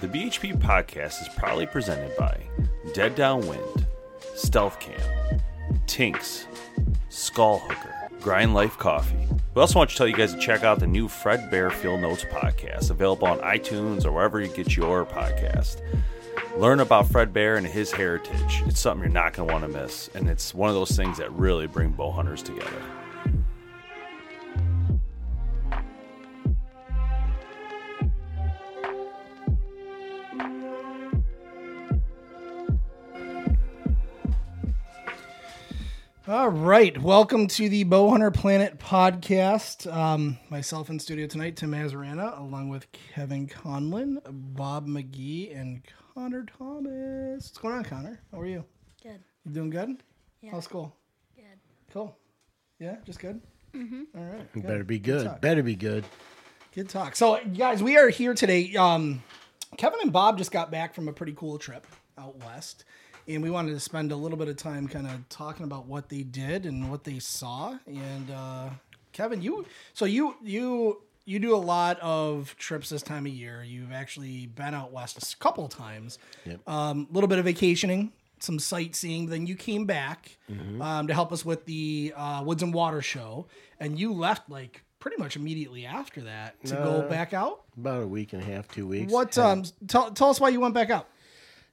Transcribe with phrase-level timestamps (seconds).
[0.00, 2.40] The BHP podcast is proudly presented by
[2.94, 3.84] Dead Downwind,
[4.36, 5.40] Stealth Cam,
[5.88, 6.46] Tinks,
[7.10, 9.26] Skullhooker, Grind Life Coffee.
[9.54, 12.00] We also want to tell you guys to check out the new Fred Bear Field
[12.00, 15.82] Notes podcast, available on iTunes or wherever you get your podcast.
[16.56, 18.62] Learn about Fred Bear and his heritage.
[18.66, 21.18] It's something you're not going to want to miss, and it's one of those things
[21.18, 22.82] that really bring bow hunters together.
[36.48, 39.86] All right, welcome to the Bowhunter Planet podcast.
[39.94, 45.82] Um, myself in studio tonight, Tim Mazarana, along with Kevin Conlin, Bob McGee, and
[46.14, 47.44] Connor Thomas.
[47.44, 48.22] What's going on, Connor?
[48.32, 48.64] How are you?
[49.02, 49.22] Good.
[49.44, 50.02] You doing good?
[50.40, 50.52] Yeah.
[50.52, 50.96] How's school?
[51.36, 51.44] Good.
[51.92, 52.16] Cool.
[52.78, 53.42] Yeah, just good.
[53.74, 54.04] Mm-hmm.
[54.16, 54.50] All right.
[54.54, 54.66] good.
[54.66, 55.26] Better be good.
[55.26, 55.42] talk.
[55.42, 56.06] Better be good.
[56.74, 57.14] Good talk.
[57.14, 58.74] So, guys, we are here today.
[58.74, 59.22] Um,
[59.76, 62.84] Kevin and Bob just got back from a pretty cool trip out west,
[63.26, 66.08] and we wanted to spend a little bit of time kind of talking about what
[66.08, 67.76] they did and what they saw.
[67.86, 68.70] And uh,
[69.12, 73.62] Kevin, you so you you you do a lot of trips this time of year.
[73.62, 76.18] You've actually been out west a couple of times.
[76.66, 79.26] A um, little bit of vacationing, some sightseeing.
[79.26, 80.38] Then you came back
[80.80, 83.46] um, to help us with the uh, Woods and Water show,
[83.78, 87.62] and you left like pretty much immediately after that to go back out.
[87.76, 89.12] About a week and a half, two weeks.
[89.12, 89.34] What?
[89.34, 91.08] Had- Um, tell tell us why you went back out.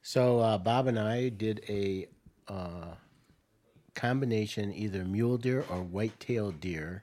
[0.02, 2.06] So uh, Bob and I did a
[2.48, 2.94] uh,
[3.94, 7.02] combination, either mule deer or white-tailed deer,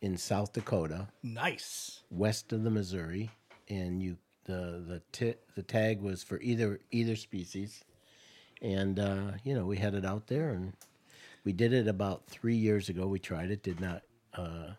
[0.00, 2.02] in South Dakota, Nice.
[2.10, 3.30] west of the Missouri,
[3.68, 7.82] and you the the ti the tag was for either either species,
[8.62, 10.72] and uh, you know we headed out there and
[11.44, 13.08] we did it about three years ago.
[13.08, 14.02] We tried it, did not.
[14.32, 14.74] Uh,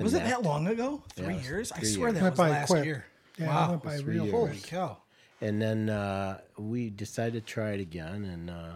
[0.00, 1.02] Was it that long ago?
[1.14, 1.72] Three it was years?
[1.72, 2.14] I swear years.
[2.14, 2.84] that Went was by last quick.
[2.84, 3.06] year.
[3.38, 3.70] Yeah, wow.
[3.70, 4.34] went by Three real years.
[4.34, 4.98] Holy cow.
[5.40, 8.72] And then uh, we decided to try it again, and uh,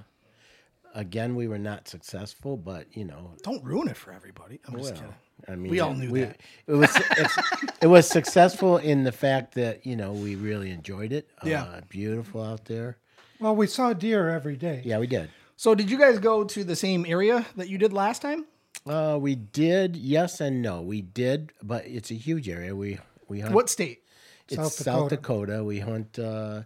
[0.94, 2.56] again we were not successful.
[2.56, 4.60] But you know, Don't ruin it for everybody.
[4.66, 5.14] I'm just well, kidding.
[5.48, 6.38] I mean, We all knew that.
[6.66, 7.38] It was it's,
[7.82, 11.28] it was successful in the fact that you know we really enjoyed it.
[11.44, 11.62] Yeah.
[11.64, 12.98] uh, beautiful out there.
[13.38, 14.82] Well, we saw deer every day.
[14.84, 15.30] Yeah, we did.
[15.56, 18.44] So, did you guys go to the same area that you did last time?
[18.86, 20.80] Uh, we did yes and no.
[20.80, 22.74] We did, but it's a huge area.
[22.74, 22.98] We
[23.28, 23.54] we hunt.
[23.54, 24.02] What state?
[24.48, 25.46] It's South South Dakota.
[25.52, 25.64] Dakota.
[25.64, 26.62] We hunt uh,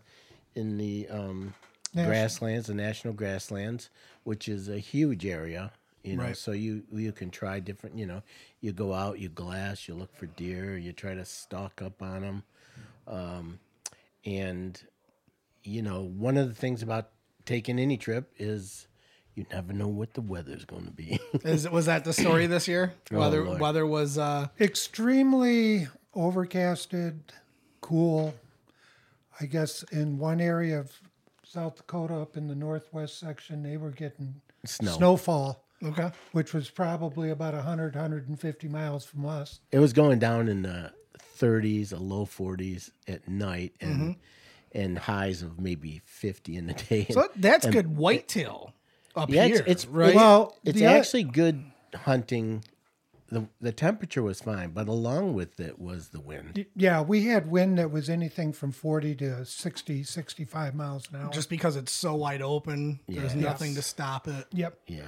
[0.54, 1.54] in the um,
[1.94, 3.90] grasslands, the national grasslands,
[4.22, 5.72] which is a huge area.
[6.02, 6.36] You know, Right.
[6.36, 7.98] so you you can try different.
[7.98, 8.22] You know,
[8.60, 12.20] you go out, you glass, you look for deer, you try to stalk up on
[12.22, 12.42] them,
[13.08, 13.58] um,
[14.24, 14.80] and
[15.62, 17.08] you know, one of the things about
[17.46, 18.86] taking any trip is
[19.34, 21.18] you never know what the weather's going to be.
[21.44, 22.94] Is was that the story this year?
[23.10, 23.60] Weather Oh, Lord.
[23.60, 27.18] weather was uh Extremely overcasted,
[27.80, 28.34] cool.
[29.40, 30.92] I guess in one area of
[31.42, 34.92] South Dakota, up in the northwest section, they were getting Snow.
[34.92, 36.10] snowfall, okay.
[36.32, 39.60] which was probably about 100, 150 miles from us.
[39.72, 40.92] it was going down in the
[41.38, 44.16] 30s, a low 40s at night, and
[44.72, 47.06] and highs of maybe 50 in the day.
[47.10, 48.72] So that's good whitetail
[49.16, 50.14] up yeah, here, it's it's right?
[50.14, 51.64] Well, it's the actually good
[51.94, 52.64] hunting.
[53.28, 56.66] the The temperature was fine, but along with it was the wind.
[56.76, 61.30] Yeah, we had wind that was anything from 40 to 60, 65 miles an hour.
[61.32, 63.40] just because it's so wide open, there's Yeah.
[63.42, 64.46] nothing to stop it.
[64.52, 64.78] yep.
[64.86, 65.02] Yeah.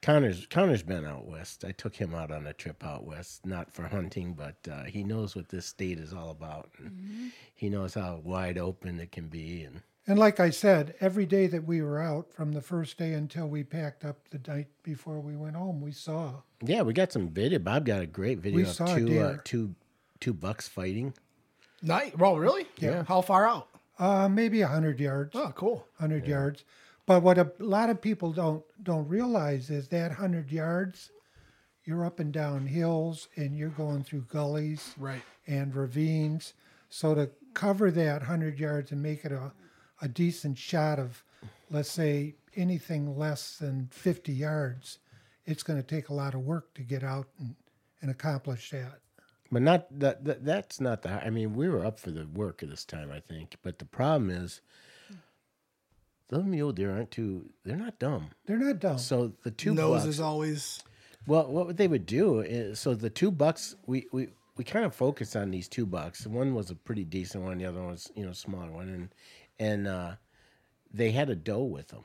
[0.00, 1.64] Connor's Connor's been out west.
[1.64, 5.04] I took him out on a trip out west, not for hunting, but uh, he
[5.04, 6.70] knows what this state is all about.
[6.78, 11.26] And He knows how wide open it can be, and And like I said, every
[11.26, 14.66] day that we were out, from the first day until we packed up the night
[14.82, 16.42] before we went home, we saw.
[16.60, 17.60] Yeah, we got some video.
[17.60, 19.74] Bob got a great video We of saw a two uh, two
[20.20, 21.14] two bucks fighting.
[21.82, 22.18] Night.
[22.18, 22.66] Well, really?
[22.78, 23.04] Yeah.
[23.04, 23.68] How far out?
[23.98, 25.32] Uh, maybe a hundred yards.
[25.36, 25.86] Oh, cool.
[25.98, 26.64] hundred yards.
[27.06, 31.10] But what a lot of people don't don't realize is that hundred yards,
[31.84, 35.22] you're up and down hills and you're going through gullies Right.
[35.46, 36.54] and ravines.
[36.88, 39.52] So to cover that hundred yards and make it a,
[40.02, 41.24] a decent shot of,
[41.70, 44.98] let's say anything less than fifty yards,
[45.46, 47.54] it's going to take a lot of work to get out and,
[48.02, 48.98] and accomplish that.
[49.50, 52.62] But not that, that that's not the I mean, we were up for the work
[52.62, 53.56] at this time, I think.
[53.62, 54.60] But the problem is
[56.30, 58.30] those mule deer aren't too they're not dumb.
[58.46, 58.98] They're not dumb.
[58.98, 60.82] So the two Nose bucks, is always.
[61.26, 64.94] Well, what they would do is so the two bucks we we we kind of
[64.94, 66.26] focused on these two bucks.
[66.26, 68.88] One was a pretty decent one, the other one was you know a smaller one,
[68.88, 69.08] and
[69.62, 70.12] and uh,
[70.92, 72.04] they had a doe with them.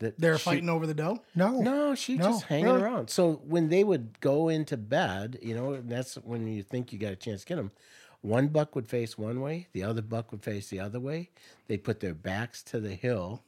[0.00, 1.22] That They're she- fighting over the doe?
[1.34, 2.82] no, No, she No, just hanging really?
[2.82, 3.10] around.
[3.10, 7.12] So when they would go into bed, you know, that's when you think you got
[7.12, 7.70] a chance to get them.
[8.20, 11.30] One buck would face one way, the other buck would face the other way.
[11.68, 13.42] They'd put their backs to the hill,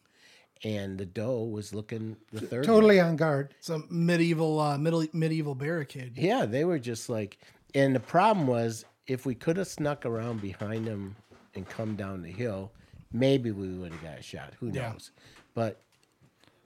[0.64, 2.60] and the doe was looking the third.
[2.60, 2.66] way.
[2.66, 3.54] totally on guard.
[3.60, 6.12] Some medieval, uh, middle medieval barricade.
[6.16, 7.38] Yeah, they were just like,
[7.74, 11.16] and the problem was if we could have snuck around behind them
[11.54, 12.70] and come down the hill,
[13.12, 14.54] maybe we would have got a shot.
[14.60, 14.90] Who Yeah.
[14.92, 15.10] knows?
[15.54, 15.80] But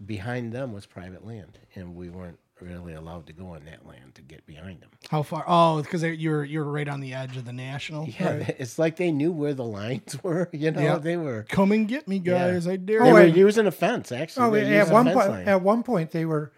[0.05, 4.15] behind them was private land, and we weren't really allowed to go on that land
[4.15, 4.91] to get behind them.
[5.11, 5.45] How far?
[5.47, 8.07] Oh, because you're you're right on the edge of the national.
[8.09, 10.49] Yeah, it's like they knew where the lines were.
[10.53, 10.97] You know, Yeah.
[10.99, 11.47] they were.
[11.49, 12.67] Come and get me, guys!
[12.67, 13.15] I dare They you.
[13.15, 14.13] were oh, and- using a fence.
[14.13, 15.49] Actually, Oh, They at one point, line.
[15.49, 16.53] at one point they were,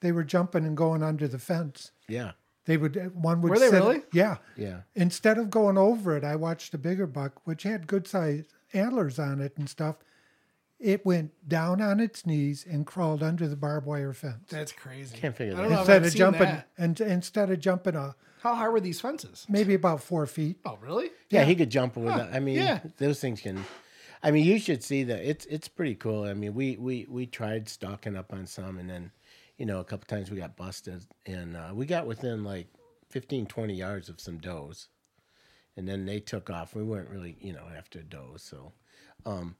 [0.00, 1.92] they were jumping and going under the fence.
[2.08, 2.32] yeah,
[2.66, 4.02] They would uh, one would Were they sit- really?
[4.12, 4.36] Yeah.
[4.56, 4.80] yeah.
[4.94, 9.18] Instead of going over it, I watched a bigger buck, which had good sized antlers
[9.18, 9.96] on it and stuff.
[10.78, 14.50] It went down on its knees and crawled under the barbed wire fence.
[14.50, 15.16] That's crazy.
[15.16, 16.68] Can't figure I that don't know if Instead I've of seen jumping that.
[16.76, 19.46] and instead of jumping a How high were these fences?
[19.48, 20.58] maybe about four feet.
[20.66, 21.10] Oh, really?
[21.30, 22.34] Yeah, he could jump with that.
[22.34, 22.80] I mean, yeah.
[22.98, 23.64] those things can.
[24.22, 25.20] I mean, you should see that.
[25.26, 26.24] It's it's pretty cool.
[26.24, 29.12] I mean, we we we tried stalking up on some, and then,
[29.56, 32.66] you know, a couple times we got busted, and uh, we got within like
[33.10, 34.88] 15, 20 yards of some does,
[35.76, 36.74] and then they took off.
[36.74, 38.72] We weren't really, you know, after does, so.
[39.24, 39.56] Um,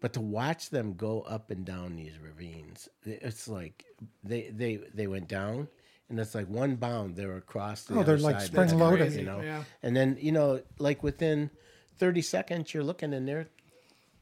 [0.00, 3.84] but to watch them go up and down these ravines, it's like
[4.22, 5.68] they they they went down,
[6.08, 7.84] and it's like one bound they were across.
[7.84, 8.46] The Oh, they're other like side.
[8.46, 9.12] spring loaded.
[9.14, 9.40] you know.
[9.40, 9.64] Yeah.
[9.82, 11.50] And then you know, like within
[11.98, 13.48] thirty seconds, you're looking and they're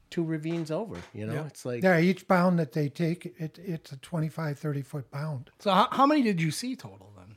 [0.08, 0.96] two ravines over.
[1.12, 1.46] You know, Yeah.
[1.46, 5.50] it's like Yeah, each bound that they take, it, it's a 25, 30 foot bound.
[5.58, 7.36] So how, how many did you see total then?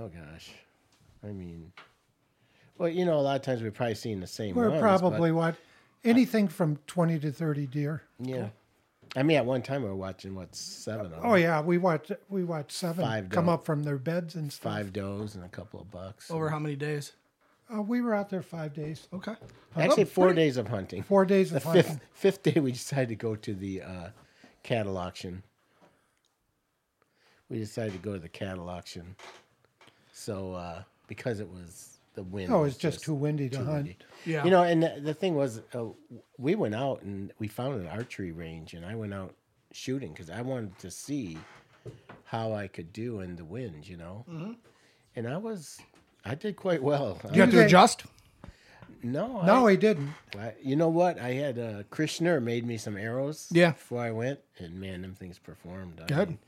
[0.00, 0.50] oh gosh,
[1.24, 1.72] I mean,
[2.78, 4.54] well, you know, a lot of times we're probably seeing the same.
[4.54, 5.56] We're ones, probably what
[6.04, 8.02] anything from 20 to 30 deer.
[8.18, 8.48] but, yeah.
[9.14, 11.78] I mean, at one time we were watching what seven of them, Oh yeah, we
[11.78, 13.52] watched we watched seven Five come doe.
[13.52, 14.72] up from their beds and stuff.
[14.74, 16.30] five does and a couple of bucks.
[16.30, 17.12] Over how many days?
[17.74, 19.34] Uh, we were out there five days, Okay.
[19.76, 21.02] Actually, four days of hunting.
[21.02, 22.00] four days The of fifth hunting.
[22.12, 24.08] fifth day, we decided to go to the uh,
[24.62, 25.42] cattle auction.
[27.48, 29.16] We decided to go to the cattle auction.
[30.12, 33.68] So uh, because it was the wind, Oh, was it's just too windy to hunt.
[33.68, 33.96] windy.
[34.24, 34.44] Yeah.
[34.44, 35.84] You know, and the, the thing was, uh,
[36.38, 39.34] we went out and we found an archery range, and I went out
[39.72, 41.38] shooting because I wanted to see
[42.24, 43.86] how I could do in the wind.
[43.88, 44.52] You know, Mm-hmm.
[45.14, 45.78] and I was,
[46.24, 47.20] I did quite well.
[47.32, 47.66] You have to Okay.
[47.66, 48.04] adjust.
[49.02, 50.10] no, No, I, he didn't.
[50.38, 51.20] I, you know what?
[51.20, 53.46] I had uh, Krishner made me some arrows.
[53.52, 53.72] Yeah.
[53.72, 56.00] Before I went, and man, them things performed.
[56.02, 56.28] I Good.
[56.30, 56.38] mean,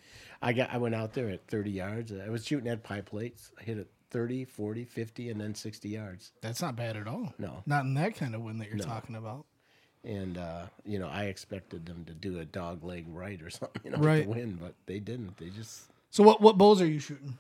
[0.43, 0.73] I got.
[0.73, 2.13] I went out there at 30 yards.
[2.13, 3.51] I was shooting at pie plates.
[3.61, 6.33] I hit it 30, 40, 50, and then 60 yards.
[6.41, 7.33] That's not bad at all.
[7.39, 7.63] No.
[7.67, 9.45] Not in that kind of wind that you're talking about.
[10.05, 13.83] And uh, you know, I expected them to do a dog leg right or something,
[13.85, 14.23] you know, Right.
[14.25, 15.37] to win, but they didn't.
[15.39, 15.91] They just.
[16.11, 17.37] So what what bulls are you shooting?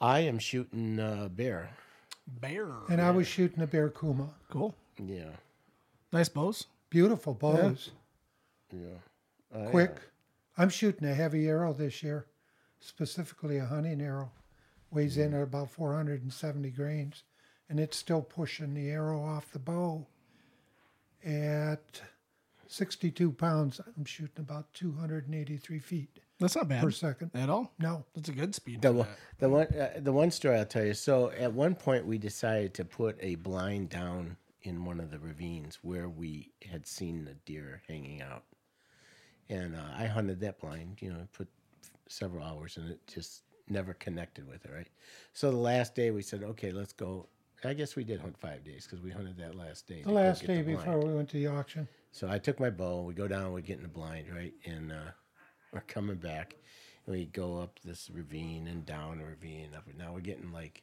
[0.00, 1.70] I am shooting uh, bear.
[2.40, 2.68] Bear.
[2.88, 4.30] And I was shooting a Bear Kuma.
[4.50, 4.74] Cool.
[4.98, 5.30] Yeah.
[6.12, 6.66] Nice bows.
[6.88, 7.90] Beautiful bows,
[8.72, 9.66] Yeah.
[9.70, 9.96] quick.
[10.56, 12.26] I'm shooting a heavy arrow this year,
[12.80, 14.30] specifically a hunting arrow.
[14.94, 17.24] Weighs in at about 470 grains,
[17.68, 20.06] and it's still pushing the arrow off the bow.
[21.24, 22.00] At
[22.68, 27.30] 62 pounds, I'm shooting about 283 feet That's not bad per second.
[27.34, 27.72] at all.
[27.78, 28.82] No, That's a good speed.
[28.82, 29.38] The for one, that.
[29.38, 30.94] the one, uh, the one story I'll tell you.
[30.94, 35.18] So at one point, we decided to put a blind down in one of the
[35.18, 38.44] ravines where we had seen the deer hanging out,
[39.48, 40.98] and uh, I hunted that blind.
[41.00, 41.48] You know, put
[42.08, 44.70] several hours, and it just never connected with it.
[44.72, 44.88] Right.
[45.32, 47.28] So the last day, we said, okay, let's go
[47.64, 50.02] I guess we did hunt five days because we hunted that last day.
[50.02, 51.88] The last day the before we went to the auction.
[52.12, 53.02] So I took my bow.
[53.02, 53.52] We go down.
[53.52, 54.52] We get in the blind, right?
[54.66, 55.12] And uh,
[55.72, 56.56] we're coming back.
[57.06, 59.70] And we go up this ravine and down a ravine.
[59.74, 60.82] Up now we're getting like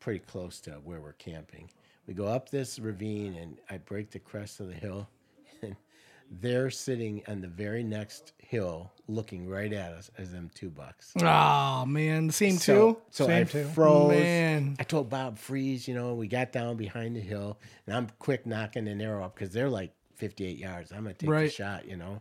[0.00, 1.70] pretty close to where we're camping.
[2.06, 5.08] We go up this ravine and I break the crest of the hill,
[5.62, 5.76] and
[6.30, 11.12] they're sitting on the very next hill, looking right at us as them two bucks.
[11.20, 12.98] Oh man, same So, too.
[13.10, 13.64] so Same I two.
[13.64, 14.10] froze.
[14.10, 14.76] Man.
[14.78, 15.86] I told Bob freeze.
[15.88, 19.34] You know, we got down behind the hill, and I'm quick knocking an arrow up
[19.34, 20.92] because they're like 58 yards.
[20.92, 21.86] I'm gonna take the shot.
[21.88, 22.20] You know,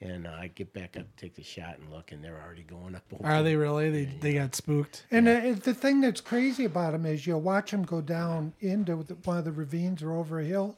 [0.00, 2.94] and uh, I get back up, take the shot, and look, and they're already going
[2.94, 3.04] up.
[3.12, 3.90] Over Are they really?
[3.90, 5.04] They they got spooked.
[5.10, 9.02] And uh, the thing that's crazy about them is you'll watch them go down into
[9.02, 10.76] the, one of the ravines or over a hill.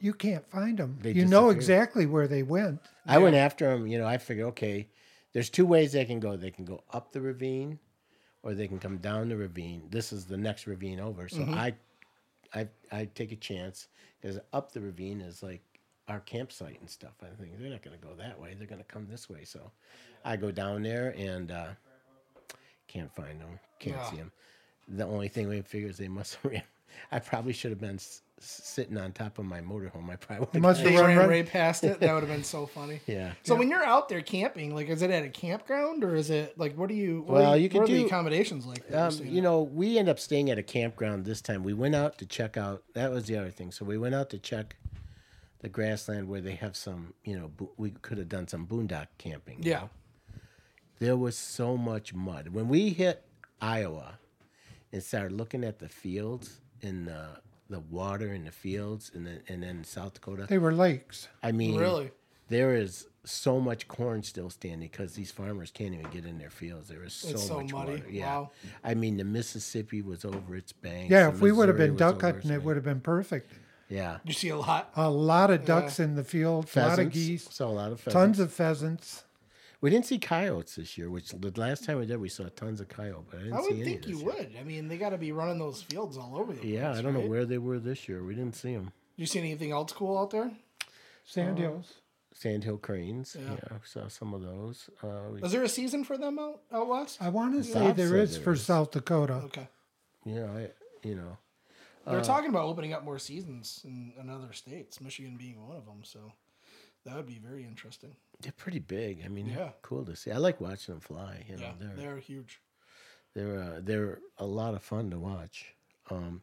[0.00, 0.98] You can't find them.
[1.00, 2.80] They you know exactly where they went.
[3.06, 3.86] I went after them.
[3.86, 4.88] You know, I figured, okay,
[5.32, 6.36] there's two ways they can go.
[6.36, 7.78] They can go up the ravine,
[8.42, 9.82] or they can come down the ravine.
[9.90, 11.28] This is the next ravine over.
[11.28, 11.74] So I,
[12.54, 13.88] I, I take a chance
[14.20, 15.62] because up the ravine is like
[16.06, 17.12] our campsite and stuff.
[17.20, 18.54] I think they're not going to go that way.
[18.56, 19.44] They're going to come this way.
[19.44, 19.70] So
[20.24, 21.68] I go down there and uh,
[22.86, 23.58] can't find them.
[23.80, 24.10] Can't Yeah.
[24.10, 24.32] see them.
[24.86, 26.36] The only thing we figure is they must.
[26.42, 26.62] have
[27.12, 27.98] I probably should have been
[28.40, 30.08] sitting on top of my motorhome.
[30.10, 31.46] I probably would must have run ran right.
[31.52, 32.00] past it.
[32.00, 33.00] That would have been so funny.
[33.06, 33.32] Yeah.
[33.42, 36.58] So when you're out there camping, like, is it at a campground or is it
[36.58, 37.22] like what do you?
[37.22, 38.82] What Well, are, you what could are the do- accommodations like?
[38.94, 41.62] Um, you know, we end up staying at a campground this time.
[41.64, 42.82] We went out to check out.
[42.94, 43.70] That was the other thing.
[43.72, 44.76] So we went out to check
[45.60, 47.14] the grassland where they have some.
[47.24, 49.62] You know, bo- we could have done some boondock camping.
[49.62, 49.90] you yeah, know.
[51.00, 53.24] There was so much mud when we hit
[53.60, 54.18] Iowa,
[54.92, 57.06] and started looking at the fields in.
[57.06, 60.46] the the water in the fields, and then and then South Dakota.
[60.48, 61.28] They were lakes.
[61.42, 62.10] I mean, Really?
[62.48, 66.48] there is so much corn still standing because these farmers can't even get in their
[66.48, 66.88] fields.
[66.88, 67.92] There is so, so much muddy.
[67.92, 68.06] water.
[68.10, 68.50] Yeah, Wow.
[68.82, 71.10] I mean the Mississippi was over its banks.
[71.10, 73.52] Yeah, the if we would have been duck hunting, it would have been perfect.
[73.90, 74.90] Yeah, you see a lot.
[74.96, 78.00] A lot of ducks in the field, a lot of geese, Saw a lot of
[78.00, 78.14] pheasants.
[78.14, 79.24] tons of pheasants.
[79.80, 82.80] We didn't see coyotes this year, which the last time we did, we saw tons
[82.80, 84.26] of coyote, but I didn't I see would any think this you year.
[84.26, 84.52] would.
[84.60, 87.02] I mean, they got to be running those fields all over the Yeah, place, I
[87.02, 87.28] don't know right?
[87.28, 88.24] where they were this year.
[88.24, 88.92] We didn't see them.
[89.16, 90.50] You see anything else cool out there?
[91.24, 91.94] Sandhills.
[92.34, 93.36] Sandhill cranes.
[93.38, 93.52] Yeah.
[93.52, 94.90] Yeah, I saw some of those.
[95.02, 97.18] Uh, we, Is there a season for them out out west?
[97.20, 98.62] I want to say Bob there said is there for is.
[98.62, 99.34] South Dakota.
[99.46, 99.68] Okay.
[100.24, 100.68] yeah, I,
[101.06, 101.36] you know,
[102.06, 105.84] They're talking about opening up more seasons in, in other states, Michigan being one of
[105.84, 106.00] them.
[106.04, 106.32] So
[107.08, 108.14] that would be very interesting.
[108.40, 109.22] they're pretty big.
[109.24, 109.70] I mean, Yeah.
[109.82, 110.30] cool to see.
[110.30, 111.44] I like watching them fly.
[111.48, 112.60] You know, Yeah, they're they're huge.
[113.34, 115.74] They're uh, they're a lot of fun to watch.
[116.10, 116.42] Um,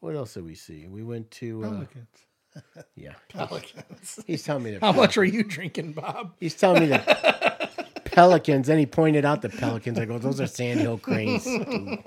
[0.00, 0.86] what else did we see?
[0.88, 2.26] We went to uh, Pelicans.
[2.96, 3.14] yeah.
[3.28, 4.20] Pelicans.
[4.26, 4.82] He's telling me that.
[4.82, 6.34] How much are you drinking, Bob?
[6.40, 8.68] He's telling me that pelicans.
[8.68, 9.98] And he pointed out the pelicans.
[9.98, 11.44] I go, those are sandhill cranes.
[11.44, 11.98] dude."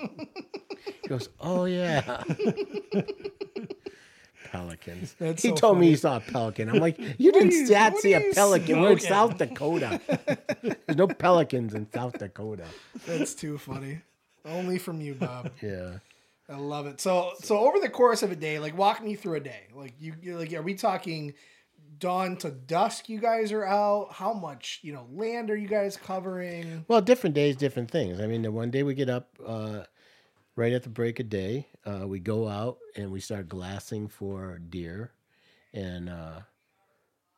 [1.02, 2.24] He goes, oh yeah.
[4.86, 5.16] Pelicans.
[5.20, 6.70] That's he so told me he saw a pelican.
[6.70, 8.82] I'm like, you didn't you- not see a pelican.
[8.82, 9.00] We're in?
[9.00, 10.00] South Dakota.
[10.62, 12.66] There's no pelicans in South Dakota.
[13.06, 14.02] That's too funny.
[14.46, 15.52] Only from you, Bob.
[15.62, 15.98] Yeah.
[16.48, 17.02] I love it.
[17.02, 19.68] So, so over the course of a day, like walk me through a day.
[19.74, 21.34] Like you, you're like, are we talking
[21.98, 23.10] dawn to dusk?
[23.10, 24.10] You guys are out.
[24.12, 26.86] How much, you know, land are you guys covering?
[26.88, 28.20] Well, different days, different things.
[28.20, 29.84] I mean, the one day we get up uh,
[30.56, 34.60] right at the break of day, uh, we go out and we start glassing for
[34.70, 35.12] deer,
[35.74, 36.40] and uh,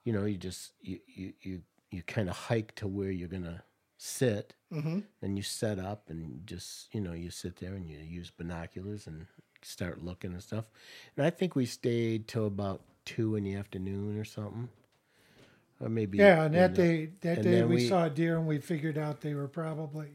[0.04, 3.64] you know, you just you you you, you kind of hike to where you're gonna
[3.98, 5.00] sit, Mm-hmm.
[5.22, 9.08] and you set up and just you know you sit there and you use binoculars
[9.08, 9.26] and
[9.62, 10.66] start looking and stuff.
[11.16, 14.70] And I think we stayed till about two in the afternoon or something,
[15.82, 18.48] or maybe Yeah, and that uh, day, that day we, we- saw a deer and
[18.48, 20.10] we figured out they were probably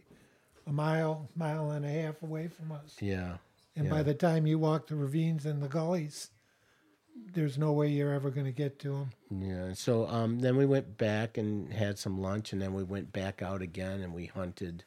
[0.67, 2.97] a mile, mile and a half away from us.
[3.01, 3.37] yeah.
[3.75, 3.91] And yeah.
[3.91, 6.31] by the time you walk the ravines and the gullies,
[7.33, 9.11] there's no way you're ever going to get to them.
[9.31, 9.73] Yeah.
[9.73, 13.41] So um, then we went back and had some lunch, and then we went back
[13.41, 14.85] out again and we hunted.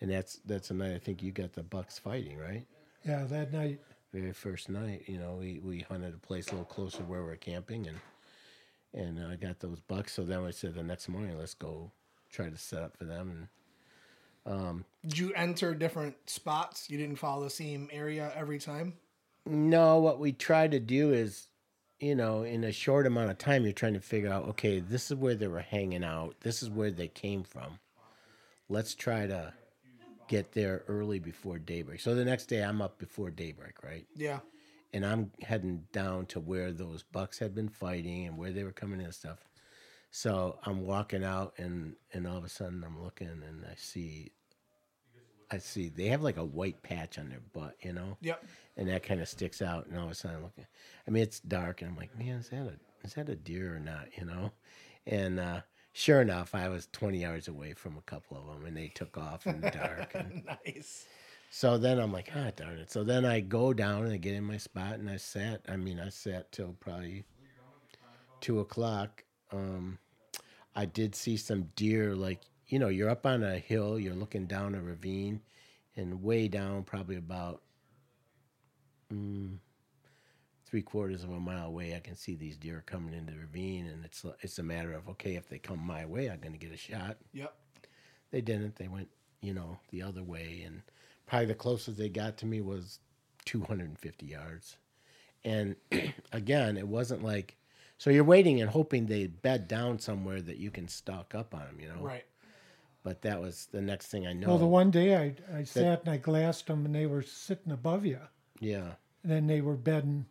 [0.00, 2.66] And that's that's the night I think you got the bucks fighting, right?
[3.04, 3.80] Yeah, that night.
[4.12, 7.36] Very first night, you know, we, we hunted a place a little closer where we're
[7.36, 7.98] camping, and
[8.92, 10.12] and I got those bucks.
[10.12, 11.92] So then I said the next morning, let's go
[12.30, 13.30] try to set up for them.
[13.30, 13.48] And
[14.44, 16.90] Um, Did you enter different spots?
[16.90, 18.94] You didn't follow the same area every time.
[19.46, 21.48] No, what we try to do is,
[22.00, 25.10] you know, in a short amount of time, you're trying to figure out, okay, this
[25.10, 26.36] is where they were hanging out.
[26.40, 27.78] This is where they came from.
[28.68, 29.52] Let's try to
[30.28, 32.00] get there early before daybreak.
[32.00, 34.06] So the next day, I'm up before daybreak, right?
[34.16, 34.40] Yeah.
[34.92, 38.72] And I'm heading down to where those bucks had been fighting and where they were
[38.72, 39.38] coming in and stuff.
[40.12, 44.30] So I'm walking out, and and all of a sudden, I'm looking and I see
[45.50, 48.16] I see they have like a white patch on their butt, you know.
[48.22, 48.44] Yep.
[48.76, 50.66] And that kind of sticks out, and all of a sudden, I'm looking.
[51.06, 53.76] I mean, it's dark, and I'm like, man, is that a is that a deer
[53.76, 54.06] or not?
[54.18, 54.52] You know.
[55.06, 55.60] And uh,
[55.92, 59.18] sure enough, I was 20 yards away from a couple of them, and they took
[59.18, 60.12] off in the dark.
[60.14, 61.06] And Nice.
[61.50, 62.90] so then I'm like, ah, darn it.
[62.90, 65.62] So then I go down and I get in my spot, and I sat.
[65.68, 67.24] I mean, I sat till probably
[68.40, 69.24] two o'clock.
[69.52, 69.98] Um,
[70.74, 74.46] I did see some deer, like you know, you're up on a hill, you're looking
[74.46, 75.42] down a ravine,
[75.94, 77.60] and way down, probably about
[79.12, 79.58] mm,
[80.64, 83.86] three quarters of a mile away, I can see these deer coming into the ravine,
[83.86, 86.58] and it's it's a matter of okay, if they come my way, I'm going to
[86.58, 87.18] get a shot.
[87.34, 87.54] Yep.
[88.30, 88.76] They didn't.
[88.76, 89.08] They went,
[89.42, 90.80] you know, the other way, and
[91.26, 93.00] probably the closest they got to me was
[93.44, 94.76] 250 yards.
[95.44, 95.76] And
[96.32, 97.56] again, it wasn't like
[98.02, 101.60] so you're waiting and hoping they bed down somewhere that you can stock up on
[101.60, 102.00] them, you know.
[102.04, 102.24] Right.
[103.04, 104.48] But that was the next thing I know.
[104.48, 107.70] Well, the one day I, I sat and I glassed them and they were sitting
[107.70, 108.18] above you.
[108.58, 110.26] yeah, And then they were bedding,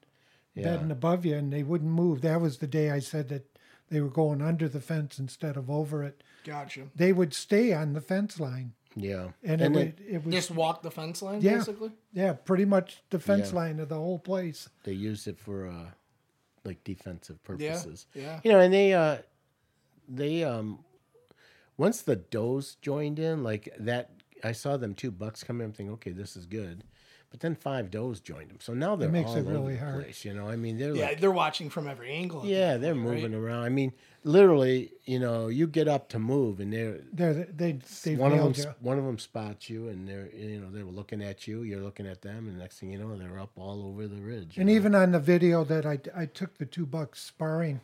[0.54, 0.64] Yeah.
[0.66, 2.20] bedding above you and they wouldn't move.
[2.24, 3.46] That was the day I said that
[3.90, 6.24] they were going under the fence instead of over it.
[6.44, 6.88] Gotcha.
[6.94, 8.74] They would stay on the fence line.
[8.98, 9.30] yeah.
[9.46, 11.60] And, then- it, would, it was, Just walk the fence line, Yeah.
[11.60, 11.92] basically.
[12.12, 13.60] yeah, pretty much the fence Yeah.
[13.60, 14.68] line of the whole place.
[14.84, 15.92] they used it for uh
[16.64, 18.08] like defensive purposes.
[18.14, 18.22] yeah.
[18.24, 18.40] yeah.
[18.44, 19.18] You know, and they uh
[20.08, 20.80] they um
[21.78, 24.12] once the does joined in, like that
[24.44, 26.84] I saw them two bucks come in I'm thinking, okay, this is good.
[27.32, 28.58] But then five does joined them.
[28.60, 30.04] So now they're makes all it over really the hard.
[30.04, 30.26] place.
[30.26, 32.46] You know, I mean they're Yeah, like they're watching from every angle.
[32.46, 33.16] Yeah, they're point, right?
[33.16, 33.64] moving around.
[33.64, 33.94] I mean,
[34.26, 38.38] literally, you know, you get up to move, and they're They're, they they one of
[38.38, 38.48] them.
[38.52, 38.76] nailed you.
[38.82, 41.64] One of them spots you, and they're you know they're looking at you.
[41.64, 44.58] You're looking at them, and next thing you know, they're up all over the ridge.
[44.58, 44.74] And know?
[44.74, 47.80] even on the video that I, I took the two bucks sparring,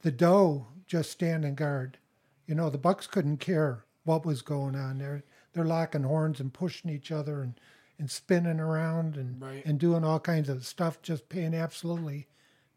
[0.00, 1.98] the doe just standing guard.
[2.46, 5.22] You know, the bucks couldn't care what was going on there.
[5.52, 7.60] They're locking horns and pushing each other and,
[8.00, 9.64] and spinning around and, Right.
[9.64, 12.26] and doing all kinds of stuff, just paying absolutely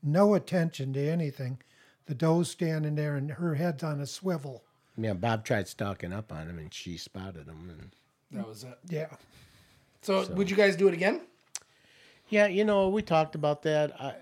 [0.04, 1.60] no attention to anything.
[2.06, 4.64] The doe's standing there and her head's on a swivel.
[4.98, 7.92] yeah, Bob tried stalking up on him, and she spotted him, and
[8.32, 8.78] That was it.
[8.90, 9.16] Yeah.
[10.02, 11.22] So, would you guys do it again?
[12.30, 14.00] Yeah, you know, we talked about that.
[14.00, 14.16] I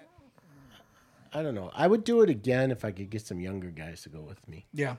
[1.34, 1.72] I don't know.
[1.74, 4.46] I would do it again if I could get some younger guys to go with
[4.50, 4.66] me.
[4.74, 4.98] Yeah.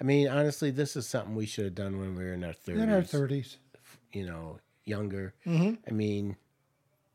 [0.00, 2.54] I mean, honestly, this is something we should have done when we were in our
[2.54, 2.82] 30s.
[2.82, 3.56] In our 30s.
[4.12, 5.34] You know, younger.
[5.46, 5.74] Mm-hmm.
[5.88, 6.36] I mean,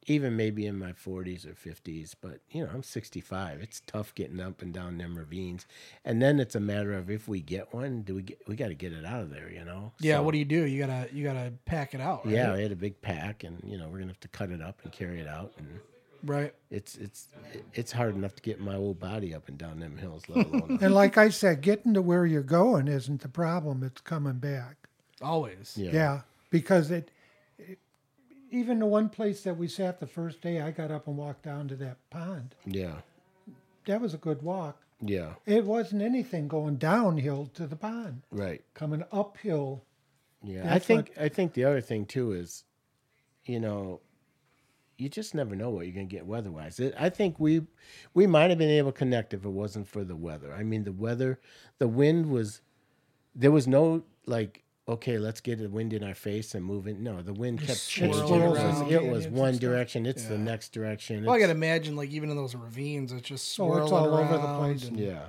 [0.10, 3.62] even maybe in my 40s or 50s, but you know, I'm 65.
[3.62, 5.66] It's tough getting up and down them ravines.
[6.06, 8.70] And then it's a matter of if we get one, do we get we got
[8.70, 9.92] to get it out of there, you know?
[10.00, 10.16] Yeah.
[10.16, 10.64] So- what do you do?
[10.66, 12.26] You gotta you gotta pack it out.
[12.26, 12.36] Right?
[12.36, 14.50] Yeah, we had a big pack and you know, we're going to have to cut
[14.50, 15.68] it up and carry it out and
[16.24, 16.54] Right.
[16.72, 17.28] it's it's
[17.74, 20.80] it's hard enough to get my old body up and down them hills, let alone.
[20.82, 23.84] And like I said, getting to where you're going isn't the problem.
[23.84, 24.88] It's coming back.
[25.22, 25.74] Always.
[25.78, 25.92] yeah.
[25.92, 27.12] Yeah, because it, it-
[28.52, 31.44] even the one place that we sat the first day, I got up and walked
[31.44, 32.56] down to that pond.
[32.66, 32.96] Yeah.
[33.86, 34.82] That was a good walk.
[35.02, 35.34] Yeah.
[35.46, 38.64] It wasn't anything going downhill to the pond, Right.
[38.74, 39.84] coming uphill.
[40.44, 40.74] Yeah.
[40.74, 42.64] I think I think the other thing too is,
[43.46, 44.02] you know,
[44.98, 46.80] you just never know what you're gonna get weather wise.
[46.98, 47.62] I think we
[48.14, 50.54] we might have been able to connect if it wasn't for the weather.
[50.54, 51.40] I mean, the weather,
[51.78, 52.62] the wind was,
[53.36, 54.64] there was no like.
[54.90, 56.98] Okay, let's get the wind in our face and move it.
[56.98, 58.22] No, the wind kept changing.
[58.24, 60.06] It swirling was, it canyons was one direction.
[60.06, 61.26] It's the next direction.
[61.26, 63.92] Well, I It's- gotta imagine, like even in those ravines, it's just swirling Oh, it's
[63.92, 64.88] all over the place.
[64.88, 65.26] and- yeah,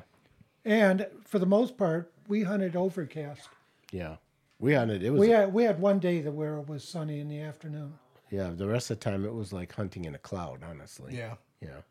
[0.65, 3.49] And for the most part, we hunted overcast.
[3.91, 4.17] yeah.
[4.61, 5.03] We hunted.
[5.05, 7.41] It was We had we had one day that where it was sunny in the
[7.41, 7.95] afternoon.
[8.31, 11.17] Yeah, the rest of the time it was like hunting in a cloud, honestly.
[11.17, 11.35] Yeah.
[11.61, 11.83] Yeah.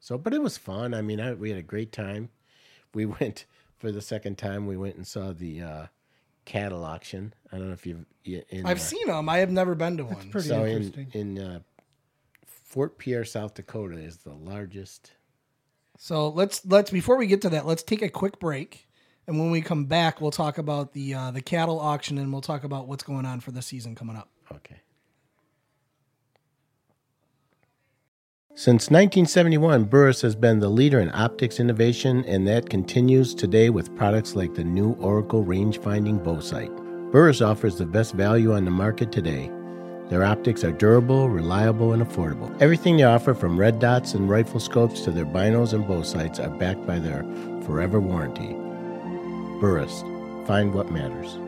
[0.00, 0.94] So, but it was fun.
[0.94, 2.30] I mean, I, we had a great time.
[2.94, 3.44] We went
[3.78, 4.66] for the second time.
[4.66, 5.86] We went and saw the uh,
[6.44, 7.34] cattle auction.
[7.52, 8.04] I don't know if you've.
[8.24, 9.28] In, I've uh, seen them.
[9.28, 10.30] I have never been to one.
[10.30, 11.08] Pretty so in interesting.
[11.12, 11.60] in uh,
[12.46, 15.12] Fort Pierre, South Dakota, is the largest.
[15.98, 18.88] So let's let's before we get to that, let's take a quick break,
[19.26, 22.42] and when we come back, we'll talk about the uh, the cattle auction, and we'll
[22.42, 24.28] talk about what's going on for the season coming up.
[24.52, 24.80] Okay.
[28.54, 33.96] Since 1971, Burris has been the leader in optics innovation, and that continues today with
[33.96, 36.70] products like the new Oracle range finding bow sight.
[37.12, 39.50] Burris offers the best value on the market today.
[40.10, 42.54] Their optics are durable, reliable, and affordable.
[42.60, 46.38] Everything they offer, from red dots and rifle scopes to their binos and bow sights,
[46.38, 47.24] are backed by their
[47.64, 48.52] forever warranty.
[49.60, 50.02] Burris,
[50.46, 51.38] find what matters.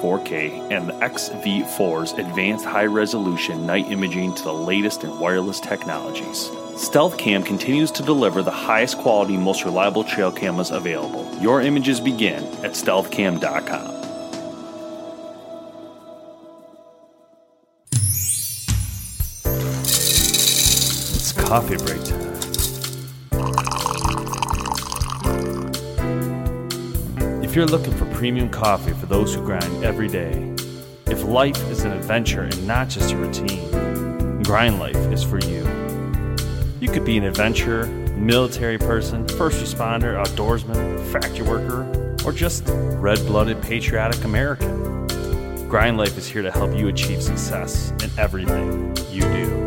[0.00, 6.50] 4K and the XV4's advanced high resolution night imaging to the latest in wireless technologies.
[6.76, 11.28] Stealth Cam continues to deliver the highest quality, most reliable trail cameras available.
[11.40, 13.96] Your images begin at stealthcam.com.
[21.14, 22.17] It's coffee break time.
[27.48, 30.54] If you're looking for premium coffee for those who grind every day,
[31.06, 35.66] if life is an adventure and not just a routine, Grind Life is for you.
[36.78, 37.86] You could be an adventurer,
[38.18, 45.06] military person, first responder, outdoorsman, factory worker, or just red blooded patriotic American.
[45.70, 49.64] Grind Life is here to help you achieve success in everything you do.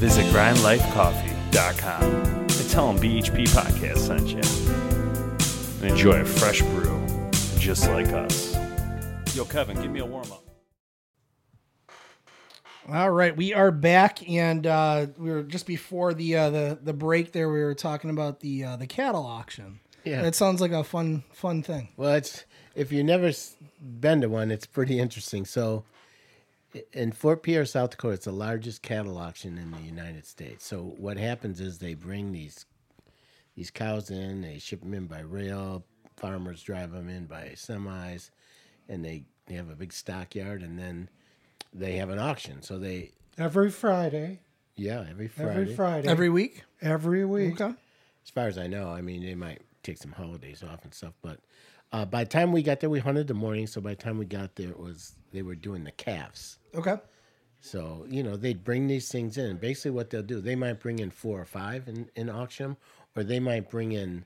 [0.00, 4.40] Visit grindlifecoffee.com and tell them BHP Podcast sent you.
[5.80, 6.93] And enjoy a fresh brew
[7.64, 8.54] just like us.
[9.34, 10.42] Yo, Kevin, give me a warm up.
[12.92, 16.92] All right, we are back, and uh, we were just before the uh, the the
[16.92, 17.32] break.
[17.32, 19.80] There, we were talking about the uh, the cattle auction.
[20.04, 20.20] Yeah.
[20.20, 21.88] that sounds like a fun fun thing.
[21.96, 25.46] Well, it's if you've never s- been to one, it's pretty interesting.
[25.46, 25.84] So,
[26.92, 30.66] in Fort Pierre, South Dakota, it's the largest cattle auction in the United States.
[30.66, 32.66] So, what happens is they bring these
[33.56, 35.82] these cows in, they ship them in by rail.
[36.16, 38.30] Farmers drive them in by semis,
[38.88, 41.08] and they, they have a big stockyard, and then
[41.72, 42.62] they have an auction.
[42.62, 44.40] So they, Every Friday,
[44.76, 45.50] yeah, every Friday.
[45.62, 46.62] every Friday, Every week.
[46.80, 47.60] every week.
[47.60, 47.74] Okay.
[48.24, 51.14] as far as I know, I mean, they might take some holidays off and stuff,
[51.20, 51.40] but
[51.92, 53.66] uh, by the time we got there, we hunted the morning.
[53.66, 56.58] So by the time we got there, it was they were doing the calves.
[56.74, 56.96] Okay.
[57.60, 59.56] So you know, they'd bring these things in.
[59.58, 62.76] Basically, what they'll do, they might bring in four or five in, in auction 'em,
[63.16, 64.24] or they might bring in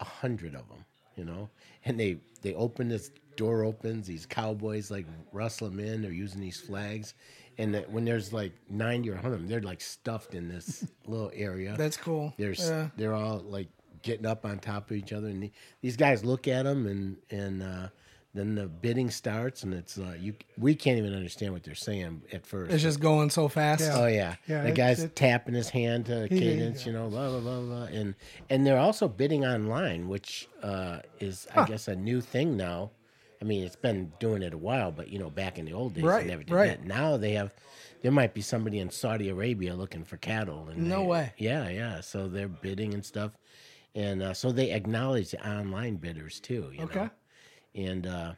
[0.00, 0.84] a hundred of them.
[1.16, 1.48] You know,
[1.84, 4.06] and they they open this door opens.
[4.06, 6.02] These cowboys like rustle them in.
[6.02, 7.14] They're using these flags,
[7.58, 10.86] and that when there's like ninety or hundred of them, they're like stuffed in this
[11.06, 11.74] little area.
[11.76, 12.34] That's cool.
[12.38, 12.88] They're Yeah.
[12.96, 13.68] they're all like
[14.02, 17.16] getting up on top of each other, and the, these guys look at them, and
[17.30, 17.88] and uh,
[18.34, 22.22] then the bidding starts, and it's uh, you we can't even understand what they're saying
[22.32, 22.72] at first.
[22.72, 23.82] It's just going so fast.
[23.82, 23.96] Yeah.
[23.98, 27.28] Oh yeah, Yeah, the it's- guy's it- tapping his hand to cadence, you know, blah
[27.30, 28.14] blah blah blah, and
[28.50, 32.90] and they're also bidding online, which uh, is I guess a new thing now.
[33.42, 35.94] I mean, it's been doing it a while, but you know, back in the old
[35.94, 36.68] days, Right, they never did right.
[36.78, 36.86] that.
[36.86, 37.52] Now they have,
[38.00, 40.68] there might be somebody in Saudi Arabia looking for cattle.
[40.70, 41.32] And No they- way.
[41.36, 42.00] Yeah, yeah.
[42.00, 43.32] So they're bidding and stuff,
[43.94, 46.70] and uh, so they acknowledge the online bidders too.
[46.74, 47.00] You Okay.
[47.00, 47.10] Know?
[47.74, 48.34] And uh,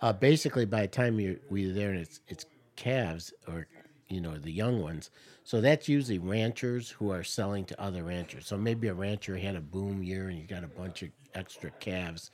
[0.00, 3.66] uh, basically, by the time you're we're there, and it's it's calves or
[4.08, 5.10] you know the young ones.
[5.44, 8.46] So that's usually ranchers who are selling to other ranchers.
[8.46, 11.70] So maybe a rancher had a boom year and he's got a bunch of extra
[11.72, 12.30] calves,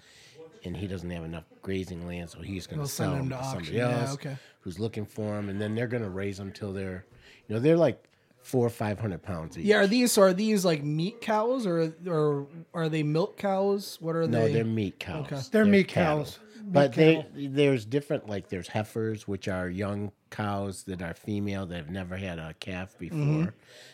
[0.65, 3.45] and he doesn't have enough grazing land, so he's going to sell them to to
[3.45, 4.39] somebody Yeah, else okay.
[4.61, 7.07] who's looking for them, and then they're going to raise them till they're,
[7.49, 8.09] you know, they're like
[8.43, 9.65] four or five hundred pounds each.
[9.65, 13.99] Yeah, are these so are these like meat cows or or are they milk cows?
[14.01, 14.47] What are No, they?
[14.49, 15.27] No, they're meat cows.
[15.27, 15.41] Okay.
[15.51, 16.25] They're meat cattle.
[16.25, 16.39] cows.
[16.65, 21.77] But they there's different like there's heifers which are young cows that are female that
[21.77, 23.19] have never had a calf before.
[23.19, 23.49] Mm-hmm.